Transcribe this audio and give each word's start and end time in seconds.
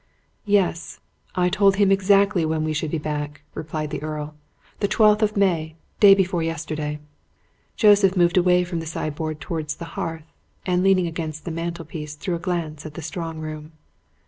"Yes 0.47 0.99
I 1.35 1.49
told 1.49 1.75
him 1.75 1.91
exactly 1.91 2.43
when 2.43 2.63
we 2.63 2.73
should 2.73 2.89
be 2.89 2.97
back," 2.97 3.43
replied 3.53 3.91
the 3.91 4.01
Earl. 4.01 4.33
"The 4.79 4.87
twelfth 4.87 5.21
of 5.21 5.37
May 5.37 5.75
day 5.99 6.15
before 6.15 6.41
yesterday." 6.41 6.97
Joseph 7.75 8.17
moved 8.17 8.35
away 8.35 8.63
from 8.63 8.79
the 8.79 8.87
sideboard 8.87 9.39
towards 9.39 9.75
the 9.75 9.85
hearth, 9.93 10.25
and 10.65 10.81
leaning 10.81 11.05
against 11.05 11.45
the 11.45 11.51
mantelpiece 11.51 12.15
threw 12.15 12.33
a 12.33 12.39
glance 12.39 12.83
at 12.83 12.95
the 12.95 13.03
strong 13.03 13.37
room. 13.37 13.73